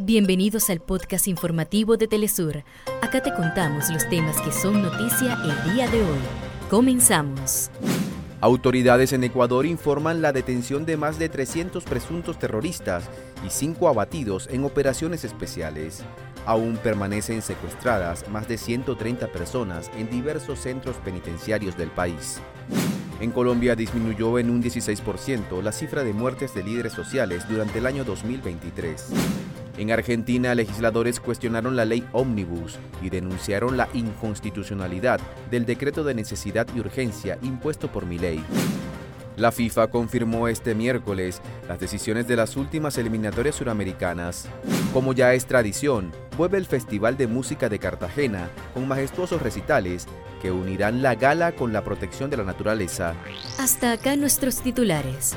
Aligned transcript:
Bienvenidos 0.00 0.70
al 0.70 0.78
podcast 0.78 1.26
informativo 1.26 1.96
de 1.96 2.06
Telesur. 2.06 2.62
Acá 3.02 3.20
te 3.20 3.34
contamos 3.34 3.90
los 3.90 4.08
temas 4.08 4.40
que 4.40 4.52
son 4.52 4.80
noticia 4.80 5.36
el 5.42 5.74
día 5.74 5.88
de 5.88 6.00
hoy. 6.00 6.18
Comenzamos. 6.70 7.68
Autoridades 8.40 9.12
en 9.12 9.24
Ecuador 9.24 9.66
informan 9.66 10.22
la 10.22 10.32
detención 10.32 10.86
de 10.86 10.96
más 10.96 11.18
de 11.18 11.28
300 11.28 11.82
presuntos 11.82 12.38
terroristas 12.38 13.10
y 13.44 13.50
5 13.50 13.88
abatidos 13.88 14.48
en 14.52 14.64
operaciones 14.64 15.24
especiales. 15.24 16.04
Aún 16.46 16.76
permanecen 16.76 17.42
secuestradas 17.42 18.28
más 18.28 18.46
de 18.46 18.56
130 18.56 19.26
personas 19.32 19.90
en 19.96 20.08
diversos 20.08 20.60
centros 20.60 20.94
penitenciarios 20.98 21.76
del 21.76 21.90
país. 21.90 22.40
En 23.20 23.32
Colombia 23.32 23.74
disminuyó 23.74 24.38
en 24.38 24.48
un 24.50 24.62
16% 24.62 25.60
la 25.60 25.72
cifra 25.72 26.04
de 26.04 26.12
muertes 26.12 26.54
de 26.54 26.62
líderes 26.62 26.92
sociales 26.92 27.48
durante 27.48 27.80
el 27.80 27.86
año 27.86 28.04
2023. 28.04 29.06
En 29.78 29.92
Argentina, 29.92 30.56
legisladores 30.56 31.20
cuestionaron 31.20 31.76
la 31.76 31.84
ley 31.84 32.04
Omnibus 32.12 32.78
y 33.00 33.10
denunciaron 33.10 33.76
la 33.76 33.88
inconstitucionalidad 33.94 35.20
del 35.52 35.66
decreto 35.66 36.02
de 36.02 36.14
necesidad 36.14 36.66
y 36.74 36.80
urgencia 36.80 37.38
impuesto 37.42 37.90
por 37.90 38.04
ley. 38.04 38.42
La 39.36 39.52
FIFA 39.52 39.86
confirmó 39.86 40.48
este 40.48 40.74
miércoles 40.74 41.40
las 41.68 41.78
decisiones 41.78 42.26
de 42.26 42.34
las 42.34 42.56
últimas 42.56 42.98
eliminatorias 42.98 43.54
suramericanas. 43.54 44.48
Como 44.92 45.12
ya 45.12 45.32
es 45.32 45.46
tradición, 45.46 46.10
vuelve 46.36 46.58
el 46.58 46.66
Festival 46.66 47.16
de 47.16 47.28
Música 47.28 47.68
de 47.68 47.78
Cartagena 47.78 48.50
con 48.74 48.88
majestuosos 48.88 49.40
recitales 49.40 50.06
que 50.42 50.50
unirán 50.50 51.02
la 51.02 51.14
gala 51.14 51.52
con 51.52 51.72
la 51.72 51.84
protección 51.84 52.30
de 52.30 52.36
la 52.38 52.42
naturaleza. 52.42 53.14
Hasta 53.60 53.92
acá 53.92 54.16
nuestros 54.16 54.60
titulares. 54.60 55.36